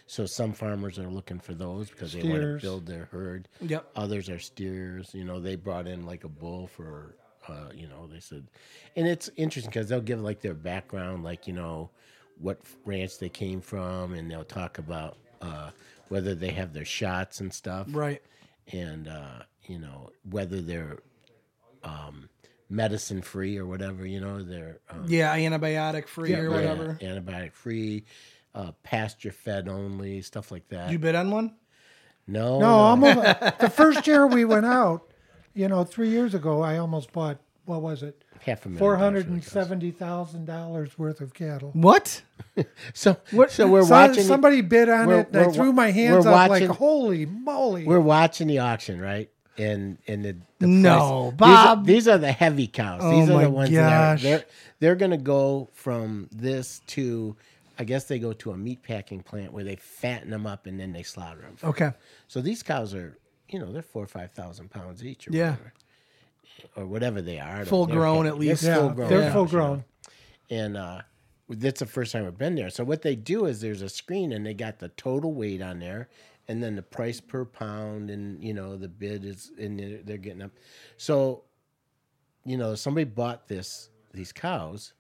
[0.07, 2.63] So some farmers are looking for those because they want to Steers.
[2.63, 3.49] build their herd.
[3.63, 3.91] Yep.
[3.97, 5.11] Others are steers.
[5.15, 7.17] You know, they brought in like a bull for
[7.49, 8.47] uh, you know, they said
[8.97, 11.89] and it's interesting because they'll give like their background, like, you know,
[12.41, 15.71] what ranch they came from and they'll talk about uh,
[16.09, 18.23] whether they have their shots and stuff right.
[18.73, 20.99] and uh, you know whether they're
[21.85, 22.29] um,
[22.71, 24.07] medicine free or whatever.
[24.07, 26.99] You know they're um, Yeah, antibiotic free or yeah, whatever.
[27.01, 28.05] antibiotic free,
[28.55, 30.91] uh, pasture fed only, stuff like that.
[30.91, 31.55] You bid on one?
[32.27, 33.15] no, No, almost
[33.59, 35.11] the first year we went out,
[35.55, 38.79] you know, three years ago, I almost bought what was it, half a million.
[38.79, 39.53] four dollars hundred for the and cows.
[39.53, 41.71] seventy thousand dollars worth of cattle.
[41.75, 42.23] What?
[42.95, 43.17] So
[43.49, 44.15] so we're So- watching.
[44.17, 47.85] the- somebody bid on it, and I threw my hands up watching- like, "Holy moly!"
[47.85, 49.31] We're watching the auction, right?
[49.57, 51.87] And and the, the No, price- these are- Bob.
[51.87, 53.01] These are, the heavy cows.
[53.03, 53.81] Oh These are my the ones gosh.
[53.81, 54.45] that are they're
[54.81, 57.37] they're gonna go from this to
[57.79, 60.79] I guess they go to a meat packing plant where they fatten them up and
[60.81, 61.57] then they slaughter them.
[61.63, 61.91] Okay.
[62.27, 63.17] So these cows are,
[63.49, 65.51] you know, they're four or five thousand pounds each, or Yeah.
[65.51, 65.73] whatever,
[66.77, 67.65] or whatever they are.
[67.65, 68.63] Full they're grown at least.
[68.63, 69.09] They're yeah, full grown.
[69.09, 69.51] they're cows, full you know.
[69.51, 69.85] grown.
[70.51, 71.03] And uh,
[71.49, 72.71] that's the first time I've been there.
[72.71, 75.79] So what they do is there's a screen and they got the total weight on
[75.79, 76.09] there,
[76.47, 80.17] and then the price per pound, and you know the bid is, and they're, they're
[80.17, 80.53] getting up.
[80.97, 81.45] So,
[82.45, 84.95] you know, somebody bought this these cows,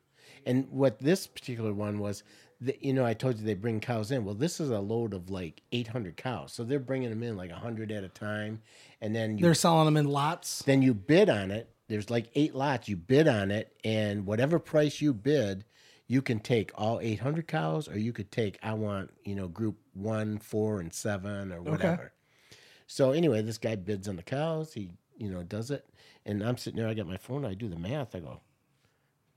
[0.48, 2.22] and what this particular one was.
[2.60, 4.24] The, you know, I told you they bring cows in.
[4.24, 7.52] Well, this is a load of like 800 cows, so they're bringing them in like
[7.52, 8.62] 100 at a time,
[9.00, 10.64] and then you They're selling them in lots.
[10.64, 12.88] then you bid on it there's like eight lots.
[12.88, 15.64] You bid on it, and whatever price you bid,
[16.06, 19.78] you can take all 800 cows, or you could take I want you know group
[19.94, 21.92] one, four, and seven, or whatever.
[21.92, 22.56] Okay.
[22.86, 24.74] So anyway, this guy bids on the cows.
[24.74, 25.86] He you know does it,
[26.26, 26.88] and I'm sitting there.
[26.88, 27.44] I got my phone.
[27.44, 28.14] I do the math.
[28.14, 28.40] I go,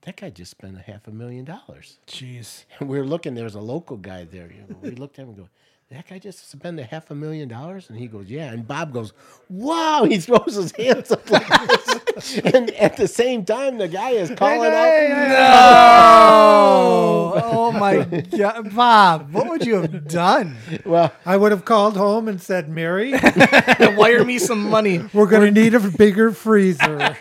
[0.03, 1.97] that guy just spent a half a million dollars.
[2.07, 2.65] Jeez.
[2.79, 3.35] And we were looking.
[3.35, 4.51] There was a local guy there.
[4.51, 5.49] You know, we looked at him and go.
[5.91, 8.93] That guy just spent a half a million dollars, and he goes, "Yeah." And Bob
[8.93, 9.11] goes,
[9.49, 14.11] "Wow!" He throws his hands up like this, and at the same time, the guy
[14.11, 15.09] is calling out.
[15.27, 17.33] No!
[17.35, 18.03] oh, oh my
[18.37, 19.33] God, Bob!
[19.33, 20.55] What would you have done?
[20.85, 23.11] Well, I would have called home and said, Mary,
[23.97, 25.01] Wire me some money.
[25.13, 27.17] we're going to need a bigger freezer.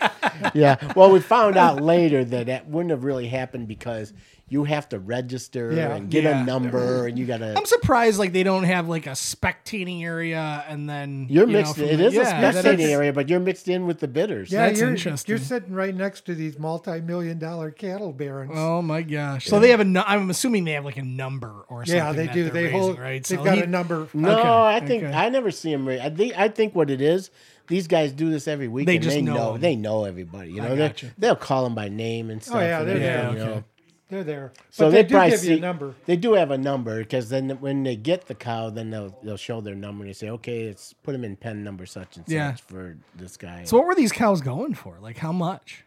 [0.54, 0.92] yeah.
[0.94, 4.12] Well, we found out later that that wouldn't have really happened because
[4.50, 5.94] you have to register Yeah.
[5.94, 6.42] and get Yeah.
[6.42, 7.54] a number, and you got to.
[7.56, 11.76] I'm surprised like they don't have like a spectating area and then You're you mixed.
[11.76, 14.08] from it the- is yeah, a that spectating area, but you're mixed in with the
[14.08, 14.50] bidders.
[14.50, 15.30] Yeah, That's you're, interesting.
[15.30, 18.50] You're sitting right next to these multi-million dollar cattle barons.
[18.54, 19.46] Oh my gosh!
[19.46, 19.84] So they have a.
[19.84, 21.94] nu- I'm assuming they have like a number or something.
[21.96, 22.44] yeah, they that do.
[22.50, 22.98] they're raising, hold.
[22.98, 23.22] right.
[23.24, 24.08] They've So got he- a number.
[24.12, 25.12] No, Okay, I think okay.
[25.16, 25.88] I never see them.
[25.88, 27.30] I think I think what it is.
[27.68, 28.86] These guys do this every week.
[28.86, 29.54] They and just they know know.
[29.54, 29.60] 'em.
[29.60, 30.50] They know everybody.
[30.50, 31.06] You know, they gotcha.
[31.18, 32.56] they'll call them by name and stuff.
[32.56, 33.32] Oh yeah, and they're everything, there.
[33.32, 33.50] you Yeah, know.
[33.52, 33.64] okay.
[34.10, 34.52] They're there.
[34.70, 35.94] So but they, they, probably give you a number.
[36.06, 39.36] They do have a number because then when they get the cow, then they'll they'll
[39.36, 42.28] show their number and they say, okay, it's put them in pen number such and
[42.28, 42.52] Yeah.
[42.54, 43.64] such for this guy.
[43.64, 44.98] So what were these cows going for?
[45.00, 45.84] Like how much?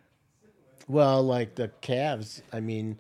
[0.88, 2.42] well, like the calves.
[2.52, 3.00] I mean,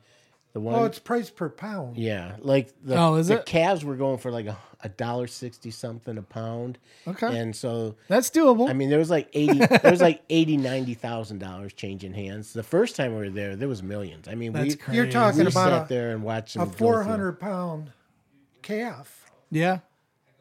[0.53, 0.75] the oh, one.
[0.75, 1.97] Oh, it's price per pound.
[1.97, 3.45] Yeah, like the, Oh, is the it?
[3.45, 6.77] calves were going for like a a dollar sixty something a pound.
[7.07, 7.37] Okay.
[7.39, 8.69] and so That's doable.
[8.69, 12.53] I mean, there was like eighty, there was like eighty, ninety thousand dollars changing hands.
[12.53, 14.27] The first time we were there, there was millions.
[14.27, 14.97] I mean, That's we crazy.
[14.97, 17.91] You're talking we about sat a, there and watched a 400 pound
[18.61, 19.79] calf yeah.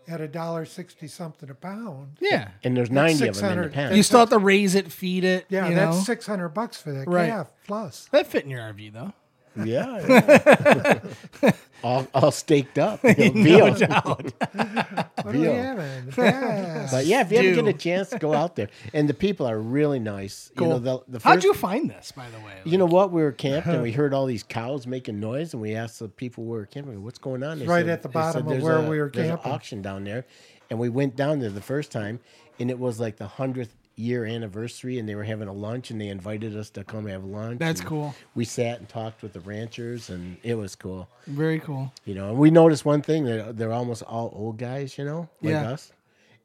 [0.08, 2.16] at a dollar sixty something a pound.
[2.20, 2.48] Yeah.
[2.64, 3.72] and there's ninety of them in the 600.
[3.72, 3.96] pen.
[3.96, 5.46] You still have to raise it, feed it.
[5.48, 7.30] Yeah, you that's 600 bucks for that Right.
[7.30, 8.08] calf plus.
[8.10, 9.12] that fit in your RV though.
[9.56, 10.06] Yeah,
[11.42, 11.50] yeah.
[11.84, 13.00] all, all staked up.
[13.04, 13.74] You know, veal.
[13.74, 15.52] What do Veal.
[15.54, 15.78] have?
[15.78, 16.92] in the past?
[16.92, 17.90] But yeah, if you ever get a Stew.
[17.90, 18.68] chance, go out there.
[18.94, 20.50] And the people are really nice.
[20.58, 22.60] You know, the, the first, How'd you find this, by the way?
[22.64, 23.10] You know what?
[23.12, 26.08] We were camped and we heard all these cows making noise, and we asked the
[26.08, 28.88] people we were camping, "What's going on?" They Right at the bottom of where a-
[28.88, 30.24] we were there's an camping." auction down there,
[30.70, 32.20] and we went down there the first time,
[32.58, 36.00] and it was like the hundredth year anniversary, and they were having a lunch, and
[36.00, 37.58] they invited us to come have lunch.
[37.58, 38.14] That's cool.
[38.34, 41.08] We sat and talked with the ranchers, and it was cool.
[41.26, 41.92] Very cool.
[42.04, 45.28] You know, and we noticed one thing that they're almost all old guys, you know,
[45.42, 45.70] like Yeah.
[45.70, 45.92] us.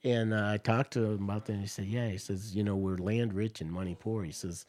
[0.03, 2.63] And uh, I talked to him about that, and he said, "Yeah." He says, "You
[2.63, 4.65] know, we're land rich and money poor." He says,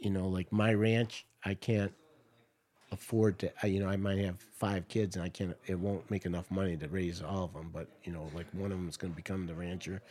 [0.00, 1.92] "You know, like my ranch, I can't
[2.92, 3.52] afford to.
[3.64, 5.56] You know, I might have five kids, and I can't.
[5.66, 7.70] It won't make enough money to raise all of them.
[7.72, 10.02] But you know, like one of them is going to become the rancher.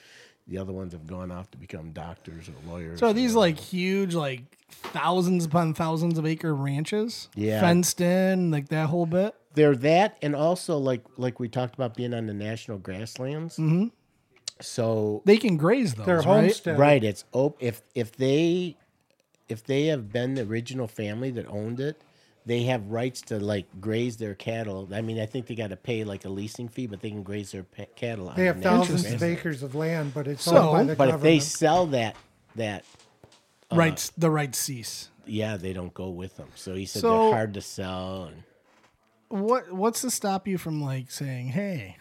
[0.47, 2.99] The other ones have gone off to become doctors or lawyers.
[2.99, 7.29] So are these like huge, like thousands upon thousands of acre ranches?
[7.35, 7.61] Yeah.
[7.61, 9.35] Fenced in, like that whole bit?
[9.55, 13.87] they're that and also like like we talked about being on the national grasslands mm-hmm.
[14.59, 16.25] so They can graze those, They're right?
[16.25, 16.79] homestead.
[16.79, 18.77] right it's op- if if they
[19.49, 22.01] if they have been the original family that owned it
[22.45, 25.77] they have rights to like graze their cattle i mean i think they got to
[25.77, 28.61] pay like a leasing fee but they can graze their pa- cattle on They have
[28.61, 31.87] thousands of acres of land, but it's So- owned by the but if they sell
[31.87, 32.15] that
[32.55, 32.83] that
[33.71, 35.09] Rights, the rights cease.
[35.25, 38.43] yeah they don't go with them so he said So- they're hard to sell and
[39.29, 41.97] What What's to stop you from like saying, "Hey,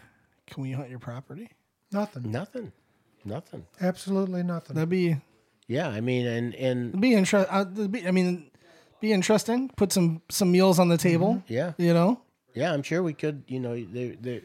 [0.47, 1.49] can we hunt your property"?
[1.91, 2.31] nothing.
[2.31, 2.73] nothing
[3.25, 4.75] nothing Absolutely nothing.
[4.75, 5.17] That'd be
[5.69, 7.49] yeah i mean and and it'd be interesting.
[7.51, 8.51] Uh, I mean,
[9.03, 9.69] be interesting.
[9.77, 11.09] Put some some meals on the mm-hmm.
[11.09, 11.43] table.
[11.49, 12.21] yeah You know.
[12.55, 13.43] Yeah, I'm sure we could.
[13.49, 14.43] You know, they they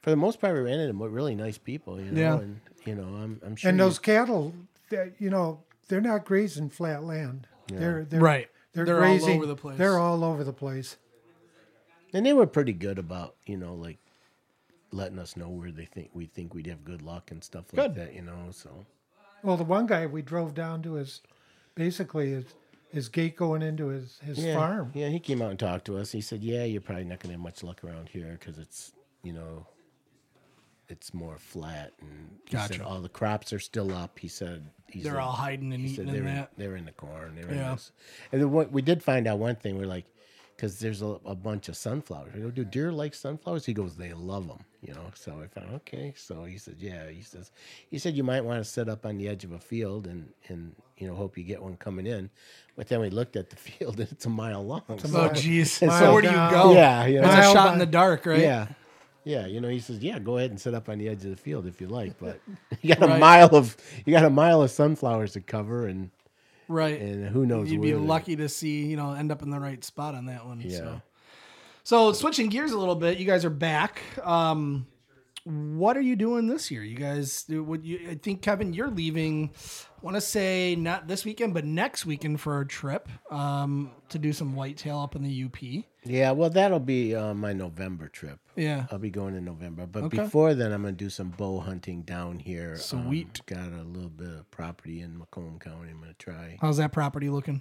[0.00, 2.00] for the most part we rented them with really nice people.
[2.00, 2.38] You know, Yeah.
[2.38, 3.68] and you know, I'm I'm sure.
[3.70, 4.52] and those cattle,
[4.88, 7.46] they- you know, they're not grazing flat land.
[7.68, 8.48] They're, they're Right.
[8.72, 9.36] They're, They're all grazing.
[9.36, 9.78] over the place.
[9.78, 10.96] They're all over the place.
[12.12, 13.98] and they were pretty good about you know like
[14.92, 17.76] letting us know where they think we think we'd have good luck and stuff like
[17.82, 17.94] Good.
[17.96, 18.14] that.
[18.14, 18.70] You know, so
[19.42, 21.20] Well, the one guy we drove down to his,
[21.76, 22.44] basically his,
[22.92, 24.90] his gate going into his, his yeah, farm.
[24.94, 26.12] Yeah, he came out and talked to us.
[26.12, 28.92] He said, "Yeah, you're probably not going to have much luck around here because it's
[29.22, 29.66] you know."
[30.92, 34.18] It's more flat, and he said all the crops are still up.
[34.18, 36.50] He said he's They're in- all hiding and eating in in, that.
[36.56, 37.36] they're in the corn.
[37.36, 37.66] They're Yeah.
[37.68, 37.92] in this.
[38.32, 39.78] And then what we did find out one thing.
[39.78, 40.06] We're like,
[40.60, 42.34] because there's a, a bunch of sunflowers.
[42.34, 43.64] We go, do deer like sunflowers?
[43.64, 44.58] He goes, they love them.
[44.82, 45.06] You know.
[45.14, 46.12] So I found okay.
[46.16, 47.08] So he said, yeah.
[47.08, 47.50] He says,
[47.90, 50.28] he said you might want to set up on the edge of a field and
[50.48, 52.28] and you know hope you get one coming in.
[52.76, 54.82] But then we looked at the field and it's a mile long.
[54.88, 55.68] a So- Oh, mile- jeez.
[55.68, 56.72] So mile where do you go?
[56.74, 57.28] Yeah, you know.
[57.28, 58.40] It's a shot by- in the dark, right?
[58.40, 58.66] Yeah.
[59.24, 61.30] Yeah, you know, he says, "Yeah, go ahead and set up on the edge of
[61.30, 62.40] the field if you like, but
[62.80, 63.20] you got a Right.
[63.20, 66.10] mile of you got a mile of sunflowers to cover, and
[66.70, 67.00] Right.
[67.00, 67.70] and who knows?
[67.70, 70.46] You'd be lucky to see, you know, end up in the right spot on that
[70.46, 70.60] one.
[70.60, 70.78] Yeah.
[70.78, 71.02] So.
[71.82, 74.00] so switching gears a little bit, you guys are back.
[74.22, 74.86] Um,
[75.50, 76.82] what are you doing this year?
[76.82, 78.08] You guys, would you?
[78.10, 79.50] I think Kevin, you're leaving.
[80.02, 84.32] Want to say not this weekend, but next weekend for a trip um, to do
[84.32, 85.84] some whitetail up in the UP.
[86.04, 88.38] Yeah, well, that'll be uh, my November trip.
[88.56, 88.86] Yeah.
[88.90, 90.18] I'll be going in November, but Okay.
[90.18, 92.72] before then, I'm gonna do some bow hunting down here.
[92.92, 93.40] Um, Sweet.
[93.46, 95.90] got a little bit of property in Macomb County.
[95.90, 96.56] I'm gonna try.
[96.60, 97.60] How's that property looking?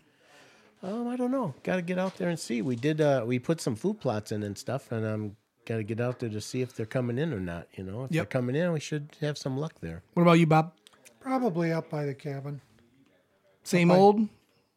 [0.82, 1.54] Um, I don't know.
[1.64, 2.62] Got to get out there and see.
[2.62, 3.02] We did.
[3.02, 5.36] Uh, we put some food plots in and stuff, and I'm
[5.70, 7.68] got to get out there to see if they're coming in or not.
[7.76, 10.02] You know, if they're coming in, we should have some luck there.
[10.16, 10.74] What about you, Bob?
[11.20, 12.60] Probably up by the cabin.
[13.64, 14.28] Same by old,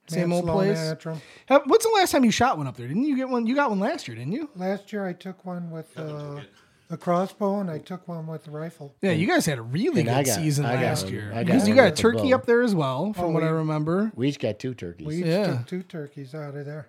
[0.09, 0.77] same old place.
[0.79, 1.21] Antrim.
[1.47, 2.87] Have- What's the last time you shot one up there?
[2.89, 3.47] Didn't you get one?
[3.47, 4.51] You got one last year, didn't you?
[4.57, 6.41] Last year I took one with uh,
[6.89, 8.95] the crossbow and I took one with the rifle.
[9.01, 11.33] Yeah, you guys had a really And good got- season I last one- year.
[11.35, 14.13] Because you got a turkey up there as well, from Oh, what I remember.
[14.15, 15.07] We each got two turkeys.
[15.07, 15.47] We each Yeah.
[15.59, 16.89] took two turkeys out of there.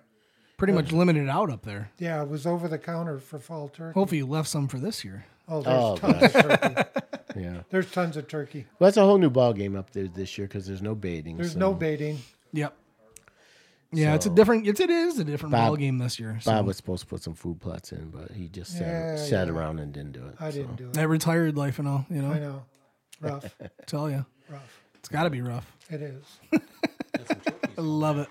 [0.64, 1.90] Pretty much limited out up there.
[1.98, 3.94] Yeah, it was over the counter for fall turkey.
[3.98, 5.24] Hopefully, you left some for this year.
[5.48, 7.00] Oh, oh there's Oh, tons of turkey.
[7.40, 7.62] yeah.
[7.70, 8.66] There's tons of turkey.
[8.78, 11.36] Well, that's a whole new ball game up there this year because there's no baiting.
[11.36, 12.18] There's so no baiting.
[12.52, 12.74] Yep.
[13.92, 14.66] Yeah, it's a So- different.
[14.66, 16.38] It's it is a different Bob- ball game this year.
[16.40, 16.50] So.
[16.50, 19.46] Bob was supposed to put some food plots in, but he just sat, Yeah, sat
[19.48, 19.52] yeah.
[19.52, 20.34] around and didn't do it.
[20.40, 20.56] I so.
[20.56, 20.94] didn't do it.
[20.94, 22.06] that retired life and all.
[22.10, 22.62] You know, I know.
[23.20, 23.54] Rough.
[23.86, 24.80] tell you, Rough.
[24.94, 25.70] it's got to be rough.
[25.90, 26.24] It is.
[27.76, 28.28] I love it.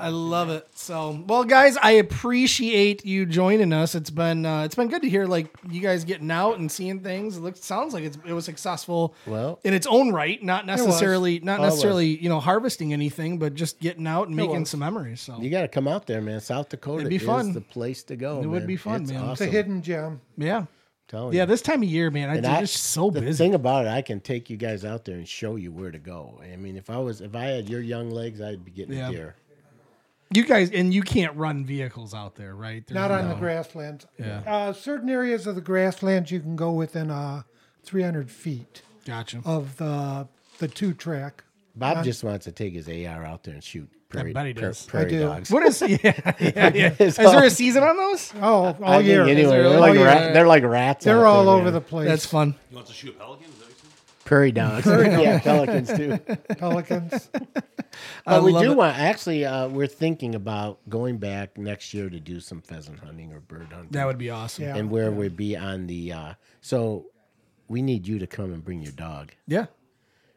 [0.00, 0.66] I love it.
[0.74, 3.94] So, well, guys, I appreciate you joining us.
[3.94, 7.00] It's been uh, it's been good to hear like you guys getting out and seeing
[7.00, 7.36] things.
[7.36, 9.14] It looks sounds like it's, it was successful.
[9.26, 13.80] Well- in its own right, not necessarily not necessarily you know harvesting anything, but just
[13.80, 14.70] getting out and making was.
[14.70, 15.20] some memories.
[15.20, 16.40] So You got to come out there, man.
[16.40, 18.40] South Dakota It'd be is the place to go.
[18.40, 18.66] It would man.
[18.66, 19.22] be fun, It's man.
[19.24, 19.52] It's It's a Awesome.
[19.52, 20.20] hidden gem.
[20.36, 20.64] yeah,
[21.08, 21.42] Telling yeah.
[21.42, 21.46] you.
[21.46, 23.44] This time of year, man, I, And I'm just so the busy.
[23.44, 25.98] thing about it, I can take you guys out there and show you where to
[25.98, 26.40] go.
[26.42, 29.08] I mean, if I was, if I had your young legs, I'd be getting Yeah.
[29.08, 29.34] a deer.
[30.32, 32.86] You guys and you can't run vehicles out there, right?
[32.86, 34.06] There's Not on the grasslands.
[34.18, 34.42] Yeah.
[34.46, 37.42] Uh, certain areas of the grasslands you can go within uh,
[37.84, 39.42] 300 feet Gotcha.
[39.44, 41.42] of the the two track.
[41.74, 44.62] Bob just wants to take his AR out there and shoot prairie, bet he pra-
[44.68, 44.86] does.
[44.86, 45.20] I prairie do.
[45.20, 45.50] dogs.
[45.50, 45.82] What is?
[45.88, 45.96] Yeah,
[46.38, 46.94] yeah, yeah.
[47.00, 48.32] Is there a season on those?
[48.36, 49.22] Oh, all I think year.
[49.22, 49.76] anyway, they're, really?
[49.78, 51.04] like ra- they're like rats.
[51.04, 51.72] They're out all there, over man.
[51.72, 52.06] the place.
[52.08, 52.54] That's fun.
[52.70, 53.46] You want to shoot a pelican?
[53.48, 53.69] Is that
[54.30, 54.82] what you said?
[54.84, 55.22] prairie dogs.
[55.22, 56.18] yeah, pelicans too.
[56.58, 57.30] Pelicans.
[58.24, 58.76] But we do it.
[58.76, 58.98] want.
[58.98, 63.40] Actually, uh, we're thinking about going back next year to do some pheasant hunting or
[63.40, 63.90] bird hunting.
[63.90, 64.64] That would be awesome.
[64.64, 64.76] Yeah.
[64.76, 66.12] and where we'd be on the.
[66.12, 67.06] Uh, so,
[67.68, 69.66] we need you to come and bring your dog Yeah.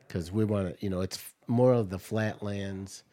[0.07, 0.83] because we want to.
[0.83, 3.03] You know, it's more of the flatlands.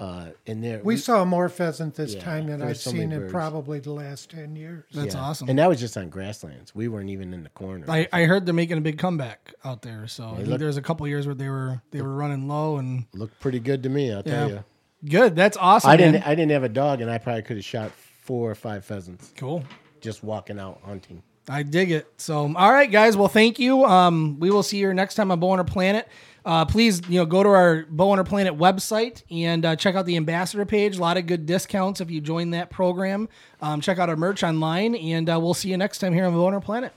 [0.00, 3.28] Uh, and there We saw more pheasant this Yeah, time than I've so seen in
[3.30, 4.84] probably the last 10 years.
[4.92, 5.20] That's yeah.
[5.20, 5.48] awesome.
[5.48, 6.74] And that was just on grasslands.
[6.74, 7.84] We weren't even in the corner.
[7.88, 10.08] I, I heard they're making a big comeback out there.
[10.08, 12.78] So I think look- there's a couple years where they were they were running low
[12.78, 14.12] and Looked pretty good to me.
[14.12, 14.64] I'll tell you.
[15.08, 15.36] good.
[15.36, 15.90] That's awesome.
[15.90, 16.12] I man.
[16.14, 16.26] didn't.
[16.26, 19.32] I didn't have a dog, and I probably could have shot four or five pheasants
[19.36, 19.62] Cool.
[20.00, 21.22] just walking out hunting.
[21.48, 22.06] I dig it.
[22.18, 23.16] So, all right, guys.
[23.16, 23.84] Well, thank you.
[23.84, 26.08] Um, we will see you next time on Bowhunter Planet.
[26.44, 30.16] Uh, please, you know, go to our Bowhunter Planet website and uh, check out the
[30.16, 30.96] ambassador page.
[30.96, 33.28] A lot of good discounts if you join that program.
[33.60, 36.32] Um, check out our merch online, and uh, we'll see you next time here on
[36.32, 36.92] Bowhunter Planet.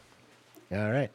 [0.71, 1.11] All right.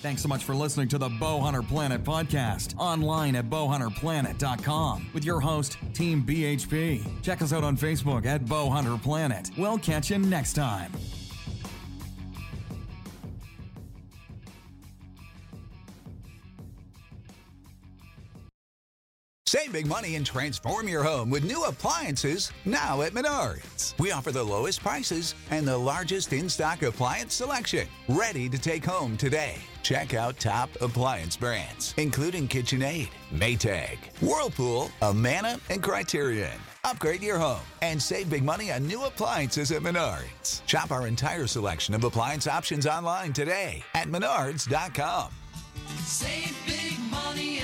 [0.00, 5.40] Thanks so much for listening to the Bowhunter Planet podcast online at bowhunterplanet.com with your
[5.40, 7.22] host, Team BHP.
[7.22, 9.50] Check us out on Facebook at Bowhunter Planet.
[9.58, 10.92] We'll catch you next time.
[19.48, 23.98] Save big money and transform your home with new appliances now at Menards.
[23.98, 27.86] We offer the lowest prices and the largest in stock appliance selection.
[28.08, 29.56] Ready to take home today.
[29.86, 36.58] Check out top appliance brands, including KitchenAid, Maytag, Whirlpool, Amana, and Criterion.
[36.82, 40.66] Upgrade your home and save big money on new appliances at Menards.
[40.66, 45.30] Shop our entire selection of appliance options online today at menards.com.
[46.00, 47.60] Save big money